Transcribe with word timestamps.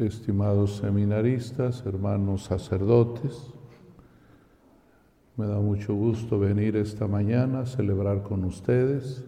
estimados 0.00 0.76
seminaristas, 0.76 1.84
hermanos 1.86 2.44
sacerdotes. 2.44 3.52
Me 5.36 5.46
da 5.46 5.60
mucho 5.60 5.94
gusto 5.94 6.38
venir 6.38 6.76
esta 6.76 7.06
mañana 7.06 7.60
a 7.60 7.66
celebrar 7.66 8.22
con 8.22 8.44
ustedes 8.44 9.24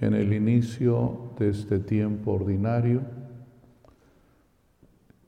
en 0.00 0.14
el 0.14 0.32
inicio 0.32 1.32
de 1.38 1.50
este 1.50 1.78
tiempo 1.78 2.32
ordinario. 2.32 3.02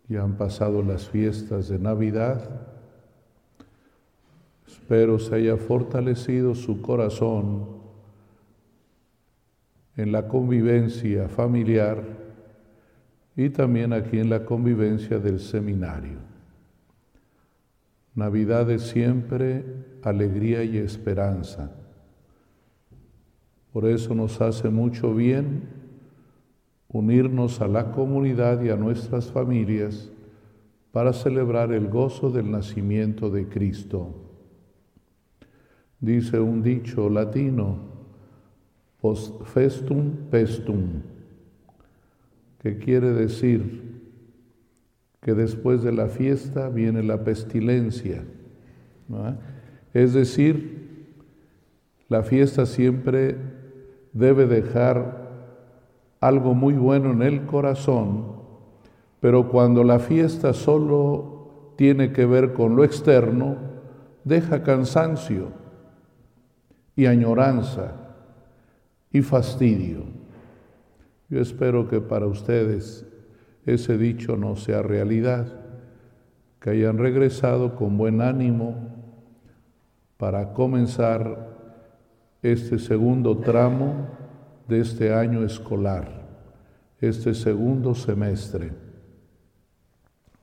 Ya 0.08 0.22
han 0.22 0.36
pasado 0.36 0.82
las 0.82 1.08
fiestas 1.08 1.68
de 1.68 1.78
Navidad. 1.78 2.66
Espero 4.66 5.18
se 5.18 5.34
haya 5.36 5.56
fortalecido 5.56 6.54
su 6.54 6.82
corazón 6.82 7.68
en 9.96 10.12
la 10.12 10.28
convivencia 10.28 11.28
familiar 11.28 12.02
y 13.36 13.50
también 13.50 13.92
aquí 13.92 14.18
en 14.18 14.30
la 14.30 14.44
convivencia 14.44 15.18
del 15.18 15.40
seminario. 15.40 16.18
Navidad 18.14 18.70
es 18.70 18.82
siempre 18.82 19.64
alegría 20.02 20.62
y 20.62 20.78
esperanza. 20.78 21.72
Por 23.72 23.86
eso 23.86 24.14
nos 24.14 24.40
hace 24.40 24.68
mucho 24.68 25.14
bien 25.14 25.62
unirnos 26.88 27.60
a 27.60 27.66
la 27.66 27.90
comunidad 27.90 28.62
y 28.62 28.70
a 28.70 28.76
nuestras 28.76 29.32
familias 29.32 30.12
para 30.92 31.12
celebrar 31.12 31.72
el 31.72 31.88
gozo 31.88 32.30
del 32.30 32.52
nacimiento 32.52 33.30
de 33.30 33.48
Cristo. 33.48 34.14
Dice 35.98 36.38
un 36.38 36.62
dicho 36.62 37.10
latino, 37.10 37.78
post 39.00 39.42
festum 39.42 40.28
pestum, 40.30 41.02
que 42.64 42.78
quiere 42.78 43.12
decir 43.12 44.00
que 45.20 45.34
después 45.34 45.82
de 45.82 45.92
la 45.92 46.06
fiesta 46.06 46.70
viene 46.70 47.02
la 47.02 47.22
pestilencia. 47.22 48.24
Es 49.92 50.14
decir, 50.14 51.18
la 52.08 52.22
fiesta 52.22 52.64
siempre 52.64 53.36
debe 54.14 54.46
dejar 54.46 55.28
algo 56.20 56.54
muy 56.54 56.72
bueno 56.72 57.10
en 57.10 57.20
el 57.20 57.44
corazón, 57.44 58.32
pero 59.20 59.50
cuando 59.50 59.84
la 59.84 59.98
fiesta 59.98 60.54
solo 60.54 61.74
tiene 61.76 62.12
que 62.12 62.24
ver 62.24 62.54
con 62.54 62.76
lo 62.76 62.84
externo, 62.84 63.58
deja 64.24 64.62
cansancio 64.62 65.48
y 66.96 67.04
añoranza 67.04 67.92
y 69.12 69.20
fastidio. 69.20 70.23
Yo 71.34 71.40
espero 71.40 71.88
que 71.88 72.00
para 72.00 72.28
ustedes 72.28 73.04
ese 73.66 73.98
dicho 73.98 74.36
no 74.36 74.54
sea 74.54 74.82
realidad, 74.82 75.52
que 76.60 76.70
hayan 76.70 76.96
regresado 76.96 77.74
con 77.74 77.96
buen 77.96 78.20
ánimo 78.20 78.76
para 80.16 80.52
comenzar 80.52 81.56
este 82.40 82.78
segundo 82.78 83.38
tramo 83.38 84.06
de 84.68 84.78
este 84.78 85.12
año 85.12 85.42
escolar, 85.42 86.24
este 87.00 87.34
segundo 87.34 87.96
semestre. 87.96 88.70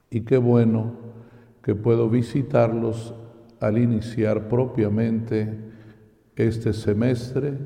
Y 0.10 0.20
qué 0.26 0.36
bueno 0.36 0.92
que 1.64 1.74
puedo 1.74 2.10
visitarlos 2.10 3.14
al 3.62 3.78
iniciar 3.78 4.50
propiamente 4.50 5.58
este 6.36 6.74
semestre, 6.74 7.58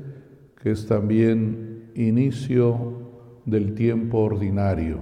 que 0.62 0.70
es 0.70 0.86
también 0.86 1.90
inicio 1.96 3.05
del 3.46 3.74
tiempo 3.74 4.18
ordinario. 4.18 5.00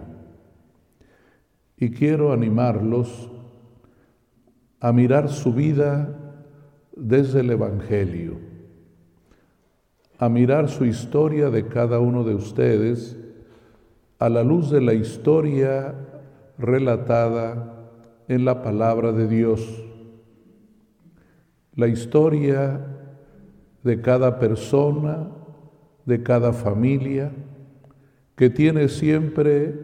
Y 1.77 1.91
quiero 1.91 2.33
animarlos 2.33 3.31
a 4.79 4.93
mirar 4.93 5.31
su 5.31 5.53
vida 5.53 6.15
desde 6.95 7.41
el 7.41 7.51
Evangelio, 7.51 8.39
a 10.19 10.29
mirar 10.29 10.69
su 10.69 10.85
historia 10.85 11.51
de 11.51 11.67
cada 11.67 11.99
uno 11.99 12.23
de 12.23 12.35
ustedes 12.35 13.19
a 14.19 14.29
la 14.29 14.45
luz 14.45 14.71
de 14.71 14.81
la 14.81 14.95
historia 14.95 15.95
relatada 16.59 17.89
en 18.29 18.45
la 18.45 18.63
palabra 18.63 19.13
de 19.13 19.27
Dios, 19.27 19.85
la 21.75 21.89
historia 21.89 22.87
de 23.83 24.01
cada 24.01 24.39
persona, 24.39 25.29
de 26.07 26.23
cada 26.23 26.53
familia, 26.53 27.33
que 28.37 28.51
tiene 28.51 28.89
siempre 28.89 29.75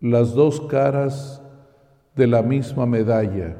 las 0.00 0.34
dos 0.34 0.60
caras 0.62 1.42
de 2.14 2.26
la 2.26 2.42
misma 2.42 2.86
medalla, 2.86 3.56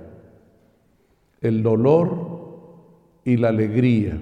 el 1.41 1.63
dolor 1.63 2.35
y 3.25 3.37
la 3.37 3.49
alegría, 3.49 4.21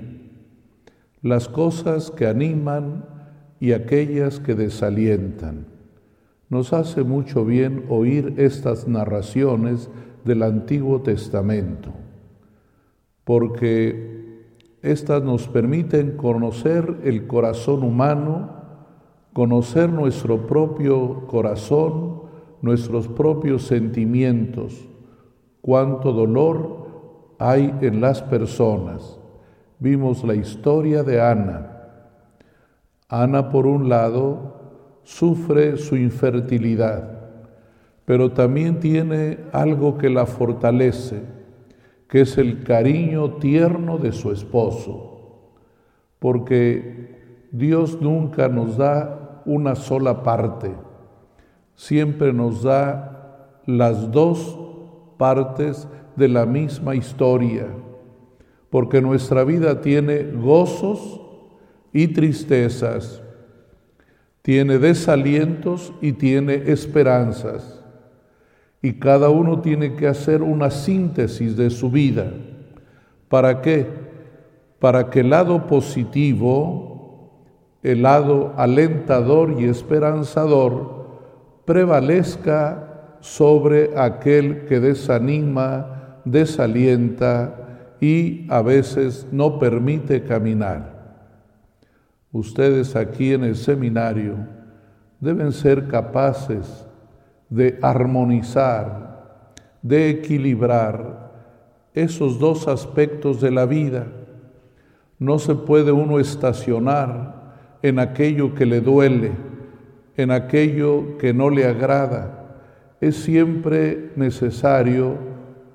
las 1.20 1.48
cosas 1.48 2.10
que 2.10 2.26
animan 2.26 3.04
y 3.60 3.72
aquellas 3.72 4.40
que 4.40 4.54
desalientan. 4.54 5.66
Nos 6.48 6.72
hace 6.72 7.02
mucho 7.02 7.44
bien 7.44 7.84
oír 7.88 8.34
estas 8.36 8.86
narraciones 8.86 9.88
del 10.24 10.42
Antiguo 10.42 11.02
Testamento, 11.02 11.90
porque 13.24 14.12
estas 14.82 15.22
nos 15.22 15.48
permiten 15.48 16.16
conocer 16.16 16.98
el 17.04 17.26
corazón 17.26 17.84
humano, 17.84 18.61
conocer 19.32 19.90
nuestro 19.90 20.46
propio 20.46 21.26
corazón, 21.26 22.22
nuestros 22.60 23.08
propios 23.08 23.62
sentimientos, 23.62 24.88
cuánto 25.60 26.12
dolor 26.12 26.82
hay 27.38 27.74
en 27.80 28.00
las 28.00 28.22
personas. 28.22 29.18
Vimos 29.78 30.22
la 30.22 30.34
historia 30.34 31.02
de 31.02 31.20
Ana. 31.20 31.68
Ana, 33.08 33.50
por 33.50 33.66
un 33.66 33.88
lado, 33.88 35.00
sufre 35.02 35.76
su 35.76 35.96
infertilidad, 35.96 37.20
pero 38.04 38.32
también 38.32 38.80
tiene 38.80 39.38
algo 39.52 39.98
que 39.98 40.08
la 40.08 40.26
fortalece, 40.26 41.22
que 42.08 42.20
es 42.20 42.38
el 42.38 42.62
cariño 42.62 43.34
tierno 43.34 43.98
de 43.98 44.12
su 44.12 44.30
esposo, 44.30 45.50
porque 46.18 47.48
Dios 47.50 48.00
nunca 48.00 48.48
nos 48.48 48.76
da 48.76 49.21
una 49.44 49.74
sola 49.74 50.22
parte, 50.22 50.74
siempre 51.74 52.32
nos 52.32 52.62
da 52.62 53.48
las 53.66 54.10
dos 54.10 54.58
partes 55.16 55.86
de 56.16 56.28
la 56.28 56.46
misma 56.46 56.94
historia, 56.94 57.66
porque 58.70 59.00
nuestra 59.00 59.44
vida 59.44 59.80
tiene 59.80 60.24
gozos 60.32 61.20
y 61.92 62.08
tristezas, 62.08 63.22
tiene 64.42 64.78
desalientos 64.78 65.92
y 66.00 66.12
tiene 66.12 66.54
esperanzas, 66.54 67.82
y 68.82 68.94
cada 68.94 69.28
uno 69.28 69.60
tiene 69.60 69.94
que 69.94 70.08
hacer 70.08 70.42
una 70.42 70.70
síntesis 70.70 71.56
de 71.56 71.70
su 71.70 71.90
vida. 71.90 72.32
¿Para 73.28 73.62
qué? 73.62 73.86
Para 74.80 75.08
que 75.08 75.20
el 75.20 75.30
lado 75.30 75.68
positivo 75.68 76.91
el 77.82 78.02
lado 78.02 78.52
alentador 78.56 79.60
y 79.60 79.64
esperanzador 79.64 81.02
prevalezca 81.64 83.16
sobre 83.20 83.98
aquel 83.98 84.66
que 84.66 84.80
desanima, 84.80 86.20
desalienta 86.24 87.96
y 88.00 88.46
a 88.50 88.62
veces 88.62 89.26
no 89.30 89.58
permite 89.58 90.24
caminar. 90.24 90.92
Ustedes 92.32 92.96
aquí 92.96 93.32
en 93.32 93.44
el 93.44 93.56
seminario 93.56 94.36
deben 95.20 95.52
ser 95.52 95.86
capaces 95.88 96.86
de 97.48 97.78
armonizar, 97.82 99.52
de 99.82 100.10
equilibrar 100.10 101.30
esos 101.94 102.38
dos 102.38 102.66
aspectos 102.68 103.40
de 103.40 103.50
la 103.50 103.66
vida. 103.66 104.06
No 105.18 105.38
se 105.38 105.54
puede 105.54 105.92
uno 105.92 106.18
estacionar 106.18 107.31
en 107.82 107.98
aquello 107.98 108.54
que 108.54 108.66
le 108.66 108.80
duele, 108.80 109.32
en 110.16 110.30
aquello 110.30 111.18
que 111.18 111.34
no 111.34 111.50
le 111.50 111.66
agrada. 111.66 112.58
Es 113.00 113.16
siempre 113.16 114.12
necesario 114.16 115.16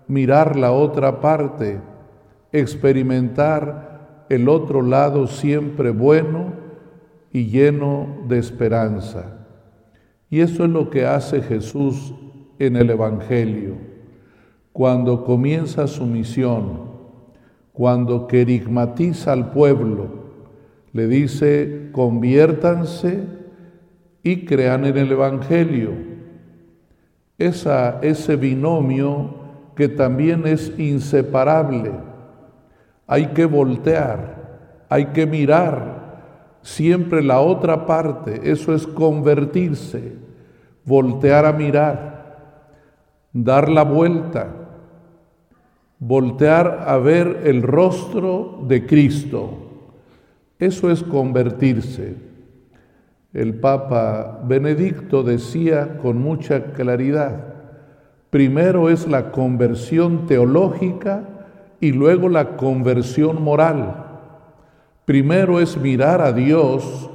mirar 0.07 0.55
la 0.55 0.71
otra 0.71 1.19
parte, 1.19 1.81
experimentar 2.51 4.25
el 4.29 4.49
otro 4.49 4.81
lado 4.81 5.27
siempre 5.27 5.89
bueno 5.91 6.53
y 7.31 7.47
lleno 7.47 8.23
de 8.27 8.39
esperanza. 8.39 9.37
Y 10.29 10.41
eso 10.41 10.65
es 10.65 10.69
lo 10.69 10.89
que 10.89 11.05
hace 11.05 11.41
Jesús 11.41 12.13
en 12.59 12.75
el 12.75 12.89
Evangelio. 12.89 13.75
Cuando 14.73 15.23
comienza 15.23 15.87
su 15.87 16.05
misión, 16.05 16.87
cuando 17.73 18.27
querigmatiza 18.27 19.33
al 19.33 19.51
pueblo, 19.51 20.16
le 20.97 21.07
dice, 21.07 21.89
conviértanse 21.91 23.23
y 24.23 24.45
crean 24.45 24.83
en 24.83 24.97
el 24.97 25.11
Evangelio. 25.11 25.91
esa, 27.37 27.99
ese 28.01 28.35
binomio 28.35 29.35
que 29.75 29.89
también 29.89 30.47
es 30.47 30.73
inseparable. 30.79 31.91
Hay 33.05 33.27
que 33.27 33.45
voltear, 33.45 34.87
hay 34.89 35.05
que 35.13 35.27
mirar 35.27 36.57
siempre 36.63 37.21
la 37.21 37.41
otra 37.41 37.85
parte, 37.85 38.51
eso 38.51 38.73
es 38.73 38.87
convertirse, 38.87 40.15
voltear 40.83 41.45
a 41.45 41.53
mirar, 41.53 42.39
dar 43.31 43.69
la 43.69 43.83
vuelta, 43.83 44.47
voltear 45.99 46.85
a 46.87 46.97
ver 46.97 47.41
el 47.43 47.61
rostro 47.61 48.63
de 48.67 48.87
Cristo. 48.87 49.66
Eso 50.59 50.89
es 50.89 51.03
convertirse. 51.03 52.15
El 53.33 53.55
Papa 53.55 54.41
Benedicto 54.47 55.21
decía 55.23 55.97
con 56.01 56.17
mucha 56.17 56.73
claridad, 56.73 57.55
Primero 58.29 58.89
es 58.89 59.07
la 59.07 59.31
conversión 59.31 60.25
teológica 60.25 61.23
y 61.79 61.91
luego 61.91 62.27
la 62.27 62.57
conversión 62.57 63.41
moral. 63.41 64.05
Primero 65.05 65.59
es 65.61 65.77
mirar 65.77 66.21
a 66.21 66.33
Dios 66.33 67.09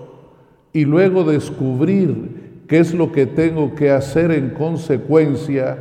y 0.73 0.85
luego 0.85 1.25
descubrir 1.25 2.65
qué 2.67 2.79
es 2.79 2.95
lo 2.95 3.13
que 3.13 3.27
tengo 3.27 3.75
que 3.75 3.91
hacer 3.91 4.31
en 4.31 4.51
consecuencia 4.51 5.77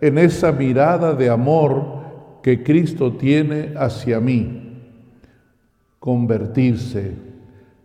en 0.00 0.18
esa 0.18 0.52
mirada 0.52 1.14
de 1.14 1.30
amor 1.30 2.40
que 2.42 2.62
Cristo 2.62 3.12
tiene 3.12 3.72
hacia 3.76 4.20
mí. 4.20 4.65
Convertirse, 6.06 7.16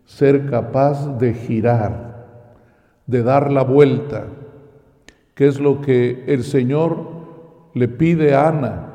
ser 0.05 0.45
capaz 0.45 1.17
de 1.17 1.33
girar, 1.33 2.27
de 3.07 3.23
dar 3.23 3.51
la 3.51 3.63
vuelta 3.63 4.25
que 5.41 5.47
es 5.47 5.59
lo 5.59 5.81
que 5.81 6.23
el 6.27 6.43
Señor 6.43 7.07
le 7.73 7.87
pide 7.87 8.35
a 8.35 8.49
Ana. 8.49 8.87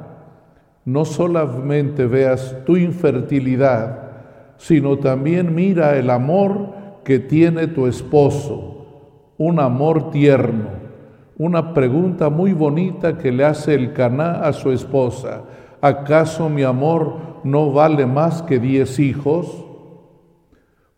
No 0.84 1.04
solamente 1.04 2.06
veas 2.06 2.54
tu 2.64 2.76
infertilidad, 2.76 4.10
sino 4.56 4.98
también 5.00 5.56
mira 5.56 5.96
el 5.96 6.08
amor 6.08 6.68
que 7.02 7.18
tiene 7.18 7.66
tu 7.66 7.88
esposo, 7.88 9.32
un 9.38 9.58
amor 9.58 10.12
tierno. 10.12 10.68
Una 11.36 11.74
pregunta 11.74 12.30
muy 12.30 12.52
bonita 12.52 13.18
que 13.18 13.32
le 13.32 13.44
hace 13.44 13.74
el 13.74 13.92
Caná 13.92 14.42
a 14.42 14.52
su 14.52 14.70
esposa. 14.70 15.42
¿Acaso 15.80 16.48
mi 16.48 16.62
amor 16.62 17.25
no 17.44 17.72
vale 17.72 18.06
más 18.06 18.42
que 18.42 18.58
diez 18.58 18.98
hijos? 18.98 19.64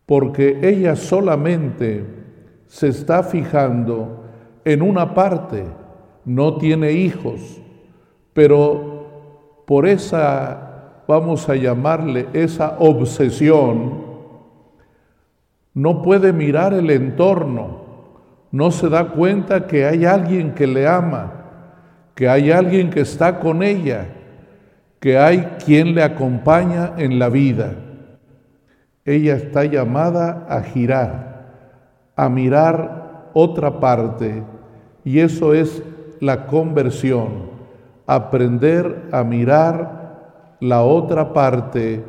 Porque 0.05 0.59
ella 0.61 0.95
solamente 0.95 2.05
se 2.67 2.87
está 2.87 3.23
fijando 3.23 4.25
en 4.63 4.81
una 4.81 5.13
parte, 5.13 5.65
no 6.25 6.57
tiene 6.57 6.91
hijos, 6.91 7.61
pero 8.33 9.63
por 9.65 9.87
esa, 9.87 11.03
vamos 11.07 11.49
a 11.49 11.55
llamarle, 11.55 12.27
esa 12.33 12.77
obsesión, 12.79 14.09
no 15.73 16.01
puede 16.01 16.33
mirar 16.33 16.73
el 16.73 16.89
entorno, 16.89 17.79
no 18.51 18.71
se 18.71 18.89
da 18.89 19.09
cuenta 19.09 19.67
que 19.67 19.85
hay 19.85 20.05
alguien 20.05 20.53
que 20.53 20.67
le 20.67 20.87
ama, 20.87 21.33
que 22.15 22.27
hay 22.27 22.51
alguien 22.51 22.89
que 22.89 23.01
está 23.01 23.39
con 23.39 23.63
ella, 23.63 24.07
que 24.99 25.17
hay 25.17 25.57
quien 25.65 25.95
le 25.95 26.03
acompaña 26.03 26.93
en 26.97 27.19
la 27.19 27.29
vida. 27.29 27.73
Ella 29.05 29.35
está 29.35 29.63
llamada 29.65 30.45
a 30.49 30.61
girar, 30.61 31.47
a 32.15 32.29
mirar 32.29 33.29
otra 33.33 33.79
parte 33.79 34.43
y 35.03 35.19
eso 35.19 35.53
es 35.53 35.81
la 36.19 36.45
conversión, 36.45 37.49
aprender 38.05 39.07
a 39.11 39.23
mirar 39.23 40.55
la 40.59 40.83
otra 40.83 41.33
parte, 41.33 42.03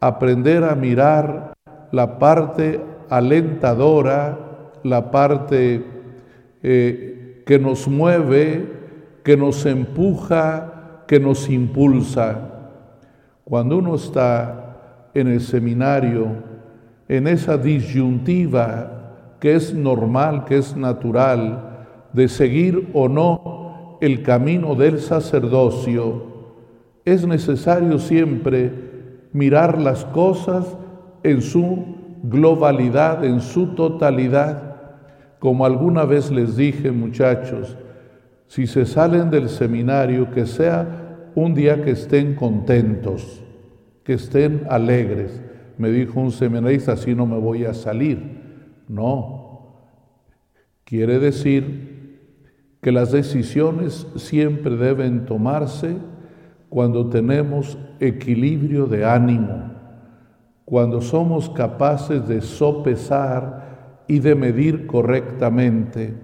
aprender 0.00 0.64
a 0.64 0.74
mirar 0.74 1.52
la 1.92 2.18
parte 2.18 2.80
alentadora, 3.10 4.38
la 4.82 5.10
parte 5.10 5.84
eh, 6.62 7.42
que 7.46 7.58
nos 7.58 7.86
mueve, 7.86 8.72
que 9.22 9.36
nos 9.36 9.66
empuja, 9.66 10.75
que 11.06 11.20
nos 11.20 11.48
impulsa. 11.48 12.38
Cuando 13.44 13.78
uno 13.78 13.94
está 13.94 15.10
en 15.14 15.28
el 15.28 15.40
seminario, 15.40 16.28
en 17.08 17.26
esa 17.26 17.56
disyuntiva 17.56 18.92
que 19.40 19.54
es 19.54 19.72
normal, 19.72 20.44
que 20.44 20.58
es 20.58 20.76
natural, 20.76 21.86
de 22.12 22.28
seguir 22.28 22.90
o 22.94 23.08
no 23.08 23.98
el 24.00 24.22
camino 24.22 24.74
del 24.74 24.98
sacerdocio, 24.98 26.24
es 27.04 27.26
necesario 27.26 27.98
siempre 27.98 28.72
mirar 29.32 29.80
las 29.80 30.04
cosas 30.06 30.76
en 31.22 31.42
su 31.42 31.84
globalidad, 32.22 33.24
en 33.24 33.40
su 33.40 33.68
totalidad. 33.74 34.76
Como 35.38 35.64
alguna 35.64 36.04
vez 36.04 36.30
les 36.30 36.56
dije, 36.56 36.90
muchachos, 36.90 37.76
si 38.48 38.66
se 38.66 38.86
salen 38.86 39.30
del 39.30 39.48
seminario, 39.48 40.30
que 40.30 40.46
sea 40.46 41.30
un 41.34 41.54
día 41.54 41.82
que 41.82 41.90
estén 41.90 42.34
contentos, 42.34 43.42
que 44.04 44.14
estén 44.14 44.66
alegres. 44.70 45.40
Me 45.78 45.90
dijo 45.90 46.20
un 46.20 46.32
seminarista, 46.32 46.92
así 46.92 47.14
no 47.14 47.26
me 47.26 47.38
voy 47.38 47.64
a 47.64 47.74
salir. 47.74 48.84
No, 48.88 49.74
quiere 50.84 51.18
decir 51.18 51.96
que 52.80 52.92
las 52.92 53.10
decisiones 53.10 54.06
siempre 54.16 54.76
deben 54.76 55.26
tomarse 55.26 55.96
cuando 56.68 57.08
tenemos 57.08 57.76
equilibrio 58.00 58.86
de 58.86 59.04
ánimo, 59.04 59.72
cuando 60.64 61.00
somos 61.00 61.50
capaces 61.50 62.26
de 62.28 62.40
sopesar 62.40 64.04
y 64.06 64.20
de 64.20 64.34
medir 64.34 64.86
correctamente. 64.86 66.14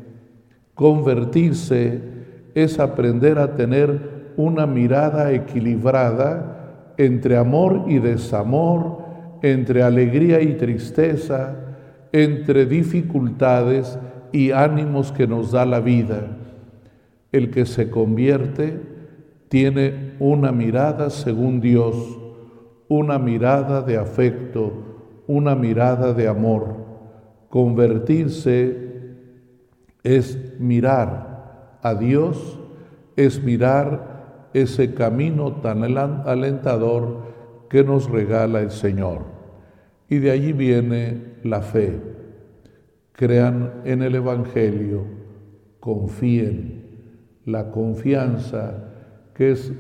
Convertirse 0.75 2.12
es 2.55 2.79
aprender 2.79 3.39
a 3.39 3.55
tener 3.55 4.33
una 4.37 4.67
mirada 4.67 5.33
equilibrada 5.33 6.95
entre 6.97 7.37
amor 7.37 7.85
y 7.89 7.99
desamor, 7.99 9.03
entre 9.43 9.83
alegría 9.83 10.41
y 10.41 10.55
tristeza, 10.55 11.57
entre 12.13 12.67
dificultades 12.67 13.99
y 14.31 14.51
ánimos 14.51 15.13
que 15.13 15.27
nos 15.27 15.53
da 15.53 15.65
la 15.65 15.81
vida. 15.81 16.37
El 17.33 17.51
que 17.51 17.67
se 17.67 17.91
convierte 17.91 18.79
tiene 19.49 20.15
una 20.19 20.53
mirada 20.53 21.11
según 21.11 21.61
Dios, 21.61 21.97
una 22.89 23.19
mirada 23.19 23.83
de 23.83 23.97
afecto, 23.97 24.73
una 25.27 25.55
mirada 25.55 26.13
de 26.13 26.29
amor. 26.29 26.77
Convertirse 27.49 28.91
es 30.03 30.59
mirar 30.59 31.32
a 31.83 31.95
Dios, 31.95 32.59
es 33.17 33.43
mirar 33.43 34.49
ese 34.55 34.95
camino 34.95 35.53
tan 35.57 35.83
alentador 35.83 37.33
que 37.69 37.85
nos 37.85 38.11
regala 38.11 38.61
el 38.61 38.71
Señor. 38.71 39.23
Y 40.09 40.19
de 40.19 40.31
allí 40.31 40.53
viene 40.53 41.37
la 41.43 41.63
fe. 41.63 42.01
Crean 43.13 43.83
en 43.85 44.03
el 44.03 44.15
Evangelio, 44.15 45.05
confíen 45.81 46.83
la 47.45 47.71
confianza, 47.71 48.91
que 49.35 49.53
es 49.53 49.73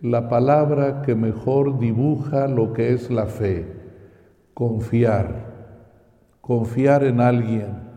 la 0.00 0.28
palabra 0.28 1.02
que 1.02 1.14
mejor 1.14 1.78
dibuja 1.78 2.46
lo 2.46 2.72
que 2.72 2.92
es 2.92 3.10
la 3.10 3.26
fe. 3.26 3.66
Confiar, 4.54 5.46
confiar 6.40 7.04
en 7.04 7.20
alguien, 7.20 7.88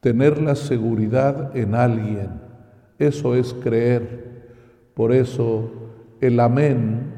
tener 0.00 0.40
la 0.42 0.54
seguridad 0.54 1.56
en 1.56 1.74
alguien, 1.74 2.47
eso 2.98 3.34
es 3.34 3.54
creer. 3.54 4.28
Por 4.94 5.12
eso 5.12 5.70
el 6.20 6.40
amén 6.40 7.14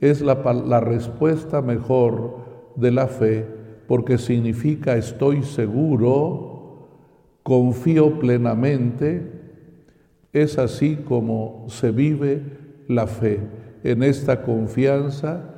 es 0.00 0.20
la, 0.20 0.80
respuesta 0.80 1.62
mejor 1.62 2.38
de 2.76 2.90
la 2.90 3.06
fe, 3.06 3.46
porque 3.86 4.18
significa 4.18 4.96
estoy 4.96 5.42
seguro, 5.42 6.88
confío 7.42 8.18
plenamente, 8.18 9.32
es 10.32 10.58
así 10.58 10.96
como 10.96 11.64
se 11.68 11.90
vive 11.92 12.42
la 12.88 13.06
fe, 13.06 13.40
en 13.84 14.02
esta 14.02 14.42
confianza 14.42 15.54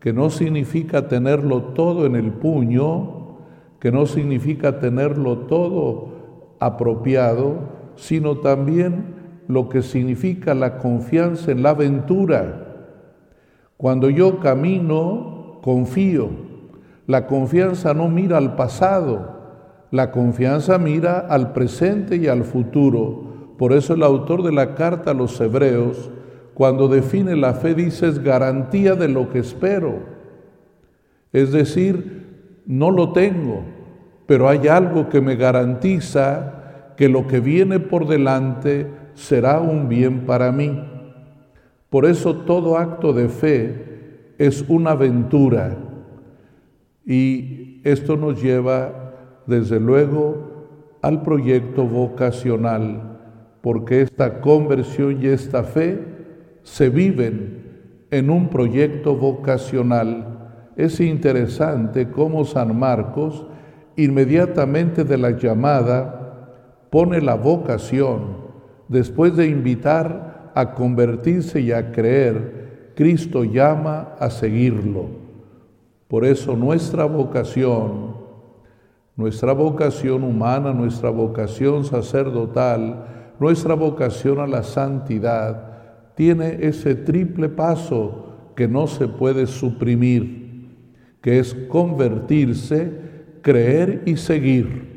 que 0.00 0.12
no 0.12 0.30
significa 0.30 1.08
tenerlo 1.08 1.62
todo 1.74 2.06
en 2.06 2.16
el 2.16 2.32
puño, 2.32 3.38
que 3.80 3.92
no 3.92 4.06
significa 4.06 4.78
tenerlo 4.78 5.40
todo 5.40 6.56
apropiado, 6.60 7.83
sino 7.96 8.38
también 8.38 9.04
lo 9.48 9.68
que 9.68 9.82
significa 9.82 10.54
la 10.54 10.78
confianza 10.78 11.52
en 11.52 11.62
la 11.62 11.70
aventura. 11.70 12.66
Cuando 13.76 14.10
yo 14.10 14.40
camino, 14.40 15.58
confío. 15.62 16.30
La 17.06 17.26
confianza 17.26 17.92
no 17.92 18.08
mira 18.08 18.38
al 18.38 18.56
pasado, 18.56 19.34
la 19.90 20.10
confianza 20.10 20.78
mira 20.78 21.18
al 21.18 21.52
presente 21.52 22.16
y 22.16 22.26
al 22.26 22.44
futuro 22.44 23.34
Por 23.58 23.72
eso 23.72 23.94
el 23.94 24.02
autor 24.02 24.42
de 24.42 24.52
la 24.52 24.74
carta 24.74 25.12
a 25.12 25.14
los 25.14 25.40
hebreos, 25.40 26.10
cuando 26.54 26.88
define 26.88 27.36
la 27.36 27.54
fe, 27.54 27.74
dice 27.74 28.08
es 28.08 28.22
garantía 28.22 28.94
de 28.94 29.08
lo 29.08 29.30
que 29.30 29.38
espero. 29.38 30.00
Es 31.32 31.52
decir, 31.52 32.62
no 32.66 32.90
lo 32.90 33.12
tengo, 33.12 33.62
pero 34.26 34.48
hay 34.48 34.66
algo 34.68 35.08
que 35.08 35.20
me 35.20 35.36
garantiza 35.36 36.63
que 36.96 37.08
lo 37.08 37.26
que 37.26 37.40
viene 37.40 37.80
por 37.80 38.06
delante 38.06 38.86
será 39.14 39.60
un 39.60 39.88
bien 39.88 40.26
para 40.26 40.52
mí. 40.52 40.82
Por 41.90 42.06
eso 42.06 42.36
todo 42.38 42.76
acto 42.76 43.12
de 43.12 43.28
fe 43.28 44.34
es 44.38 44.64
una 44.68 44.92
aventura 44.92 45.76
y 47.06 47.80
esto 47.84 48.16
nos 48.16 48.42
lleva 48.42 49.12
desde 49.46 49.78
luego 49.78 50.54
al 51.02 51.22
proyecto 51.22 51.84
vocacional, 51.84 53.18
porque 53.60 54.00
esta 54.00 54.40
conversión 54.40 55.22
y 55.22 55.26
esta 55.26 55.62
fe 55.62 56.02
se 56.62 56.88
viven 56.88 57.62
en 58.10 58.30
un 58.30 58.48
proyecto 58.48 59.14
vocacional. 59.14 60.70
Es 60.76 60.98
interesante 61.00 62.08
cómo 62.10 62.44
San 62.44 62.78
Marcos, 62.78 63.46
inmediatamente 63.96 65.04
de 65.04 65.18
la 65.18 65.32
llamada, 65.32 66.23
pone 66.94 67.20
la 67.20 67.34
vocación, 67.34 68.36
después 68.86 69.34
de 69.34 69.48
invitar 69.48 70.52
a 70.54 70.74
convertirse 70.74 71.60
y 71.60 71.72
a 71.72 71.90
creer, 71.90 72.92
Cristo 72.94 73.42
llama 73.42 74.14
a 74.20 74.30
seguirlo. 74.30 75.06
Por 76.06 76.24
eso 76.24 76.54
nuestra 76.54 77.04
vocación, 77.06 78.14
nuestra 79.16 79.52
vocación 79.52 80.22
humana, 80.22 80.72
nuestra 80.72 81.10
vocación 81.10 81.84
sacerdotal, 81.84 83.06
nuestra 83.40 83.74
vocación 83.74 84.38
a 84.38 84.46
la 84.46 84.62
santidad, 84.62 86.14
tiene 86.14 86.58
ese 86.60 86.94
triple 86.94 87.48
paso 87.48 88.52
que 88.54 88.68
no 88.68 88.86
se 88.86 89.08
puede 89.08 89.48
suprimir, 89.48 90.70
que 91.20 91.40
es 91.40 91.54
convertirse, 91.68 92.92
creer 93.42 94.04
y 94.06 94.16
seguir. 94.16 94.93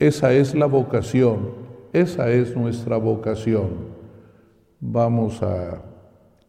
Esa 0.00 0.32
es 0.32 0.54
la 0.54 0.64
vocación, 0.64 1.50
esa 1.92 2.30
es 2.30 2.56
nuestra 2.56 2.96
vocación. 2.96 3.68
Vamos 4.80 5.42
a 5.42 5.82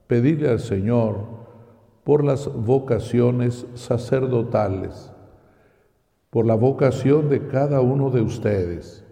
pedirle 0.07 0.47
al 0.47 0.61
Señor, 0.61 1.17
por 2.05 2.23
las 2.23 2.47
vocaciones 2.47 3.67
sacerdotales, 3.73 5.11
por 6.29 6.45
la 6.45 6.55
vocación 6.55 7.27
de 7.27 7.45
cada 7.47 7.81
uno 7.81 8.09
de 8.09 8.21
ustedes, 8.21 9.03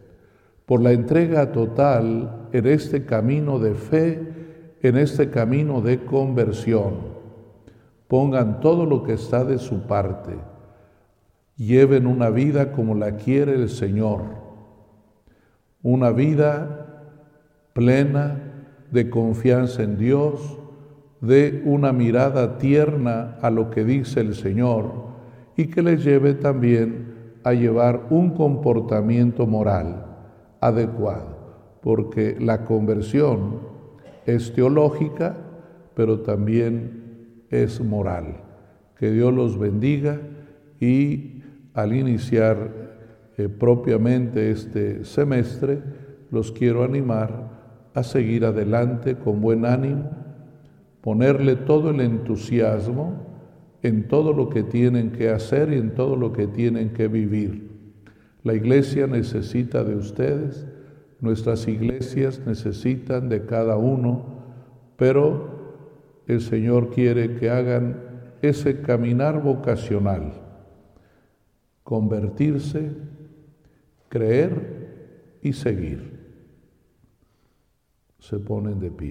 por 0.65 0.81
la 0.81 0.93
entrega 0.93 1.51
total 1.51 2.48
en 2.53 2.65
este 2.65 3.05
camino 3.05 3.60
de 3.60 3.74
fe, 3.74 4.77
en 4.81 4.98
este 4.98 5.29
camino 5.29 5.81
de 5.81 6.05
conversión. 6.05 6.93
Pongan 8.08 8.62
todo 8.62 8.86
lo 8.86 9.03
que 9.03 9.13
está 9.13 9.43
de 9.43 9.58
su 9.58 9.81
parte. 9.81 10.38
Lleven 11.59 12.07
una 12.07 12.29
vida 12.29 12.71
como 12.71 12.95
la 12.95 13.17
quiere 13.17 13.53
el 13.53 13.67
Señor. 13.67 14.21
Una 15.83 16.11
vida 16.11 17.03
plena 17.73 18.37
de 18.91 19.09
confianza 19.09 19.83
en 19.83 19.97
Dios, 19.97 20.57
de 21.19 21.61
una 21.65 21.91
mirada 21.91 22.57
tierna 22.59 23.37
a 23.41 23.49
lo 23.49 23.69
que 23.71 23.83
dice 23.83 24.21
el 24.21 24.35
Señor 24.35 25.09
y 25.57 25.67
que 25.67 25.81
les 25.81 26.01
lleve 26.01 26.33
también 26.33 27.13
a 27.43 27.51
llevar 27.51 28.07
un 28.09 28.29
comportamiento 28.29 29.45
moral 29.45 30.05
adecuado, 30.61 31.79
porque 31.81 32.37
la 32.39 32.63
conversión 32.63 33.59
es 34.25 34.53
teológica, 34.53 35.35
pero 35.93 36.21
también 36.21 37.43
es 37.49 37.83
moral. 37.83 38.43
Que 38.97 39.11
Dios 39.11 39.33
los 39.33 39.59
bendiga 39.59 40.21
y 40.79 41.38
al 41.73 41.93
iniciar 41.93 42.71
eh, 43.38 43.49
propiamente 43.49 44.51
este 44.51 45.05
semestre, 45.05 45.81
los 46.31 46.51
quiero 46.51 46.83
animar 46.83 47.59
a 47.93 48.03
seguir 48.03 48.45
adelante 48.45 49.15
con 49.15 49.41
buen 49.41 49.65
ánimo 49.65 50.19
ponerle 51.01 51.55
todo 51.55 51.91
el 51.91 52.01
entusiasmo 52.01 53.25
en 53.81 54.07
todo 54.07 54.33
lo 54.33 54.49
que 54.49 54.63
tienen 54.63 55.11
que 55.11 55.29
hacer 55.29 55.71
y 55.71 55.77
en 55.77 55.95
todo 55.95 56.15
lo 56.15 56.33
que 56.33 56.47
tienen 56.47 56.89
que 56.89 57.07
vivir. 57.07 57.69
La 58.43 58.53
iglesia 58.53 59.07
necesita 59.07 59.83
de 59.83 59.95
ustedes, 59.95 60.67
nuestras 61.21 61.67
iglesias 61.67 62.41
necesitan 62.45 63.29
de 63.29 63.45
cada 63.45 63.77
uno, 63.77 64.25
pero 64.97 66.23
el 66.27 66.41
Señor 66.41 66.89
quiere 66.89 67.35
que 67.35 67.49
hagan 67.49 67.97
ese 68.41 68.81
caminar 68.81 69.41
vocacional, 69.41 70.33
convertirse, 71.89 72.91
creer 74.10 75.39
y 75.41 75.53
seguir. 75.53 76.19
Se 78.19 78.38
ponen 78.38 78.79
de 78.79 78.91
pie. 78.91 79.08